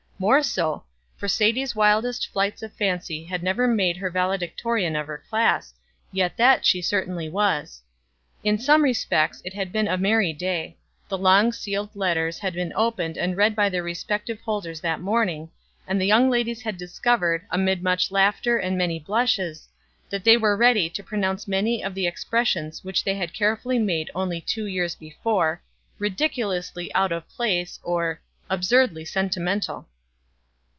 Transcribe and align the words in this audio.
More 0.21 0.43
so, 0.43 0.83
for 1.17 1.27
Sadie's 1.27 1.75
wildest 1.75 2.27
flights 2.27 2.61
of 2.61 2.71
fancy 2.73 3.23
had 3.23 3.41
never 3.41 3.67
made 3.67 3.97
her 3.97 4.11
valedictorian 4.11 4.95
of 4.95 5.07
her 5.07 5.17
class, 5.27 5.73
yet 6.11 6.37
that 6.37 6.63
she 6.63 6.79
certainly 6.79 7.27
was. 7.27 7.81
In 8.43 8.59
some 8.59 8.83
respects 8.83 9.41
it 9.43 9.55
had 9.55 9.71
been 9.71 9.87
a 9.87 9.97
merry 9.97 10.31
day 10.31 10.77
the 11.09 11.17
long 11.17 11.51
sealed 11.51 11.95
letters 11.95 12.37
had 12.37 12.53
been 12.53 12.71
opened 12.75 13.17
and 13.17 13.35
read 13.35 13.55
by 13.55 13.67
their 13.67 13.81
respective 13.81 14.39
holders 14.41 14.79
that 14.81 14.99
morning, 15.01 15.49
and 15.87 15.99
the 15.99 16.05
young 16.05 16.29
ladies 16.29 16.61
had 16.61 16.77
discovered, 16.77 17.43
amid 17.49 17.81
much 17.81 18.11
laughter 18.11 18.59
and 18.59 18.77
many 18.77 18.99
blushes, 18.99 19.69
that 20.11 20.23
they 20.23 20.37
were 20.37 20.55
ready 20.55 20.87
to 20.87 21.01
pronounce 21.03 21.47
many 21.47 21.83
of 21.83 21.95
the 21.95 22.05
expressions 22.05 22.83
which 22.83 23.03
they 23.03 23.15
had 23.15 23.33
carefully 23.33 23.79
made 23.79 24.11
only 24.13 24.39
two 24.39 24.67
years 24.67 24.93
before, 24.93 25.63
"ridiculously 25.97 26.93
out 26.93 27.11
of 27.11 27.27
place" 27.27 27.79
or 27.81 28.21
"absurdly 28.51 29.03
sentimental." 29.03 29.87